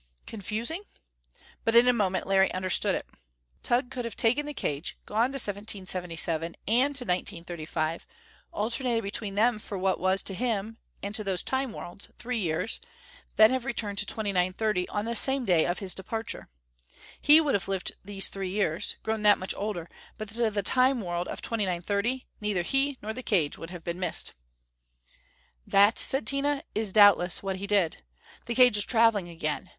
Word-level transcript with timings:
Confusing? 0.25 0.81
But 1.63 1.75
in 1.75 1.87
a 1.87 1.93
moment 1.93 2.25
Larry 2.25 2.51
understood 2.55 2.95
it. 2.95 3.05
Tugh 3.61 3.91
could 3.91 4.03
have 4.03 4.15
taken 4.15 4.47
the 4.47 4.51
cage, 4.55 4.97
gone 5.05 5.29
to 5.29 5.35
1777 5.37 6.55
and 6.67 6.95
to 6.95 7.03
1935, 7.05 8.07
alternated 8.51 9.03
between 9.03 9.35
them 9.35 9.59
for 9.59 9.77
what 9.77 9.99
was 9.99 10.23
to 10.23 10.33
him, 10.33 10.77
and 11.03 11.13
to 11.13 11.23
those 11.23 11.43
Time 11.43 11.71
worlds, 11.71 12.09
three 12.17 12.39
years 12.39 12.81
then 13.35 13.51
have 13.51 13.63
returned 13.63 13.99
to 13.99 14.07
2930 14.07 14.89
on 14.89 15.05
the 15.05 15.15
same 15.15 15.45
day 15.45 15.67
of 15.67 15.77
his 15.77 15.93
departure. 15.93 16.49
He 17.21 17.39
would 17.39 17.53
have 17.53 17.67
lived 17.67 17.91
these 18.03 18.29
three 18.29 18.49
years; 18.49 18.95
grown 19.03 19.21
that 19.21 19.37
much 19.37 19.53
older; 19.55 19.87
but 20.17 20.29
to 20.29 20.49
the 20.49 20.63
Time 20.63 20.99
world 21.01 21.27
of 21.27 21.43
2930 21.43 22.25
neither 22.41 22.63
he 22.63 22.97
nor 23.03 23.13
the 23.13 23.21
cage 23.21 23.55
would 23.55 23.69
have 23.69 23.83
been 23.83 23.99
missed. 23.99 24.31
"That," 25.67 25.99
said 25.99 26.25
Tina, 26.25 26.63
"is 26.73 26.87
what 26.89 26.95
doubtless 26.95 27.41
he 27.41 27.67
did. 27.67 28.01
The 28.47 28.55
cage 28.55 28.77
is 28.79 28.83
traveling 28.85 29.29
again. 29.29 29.69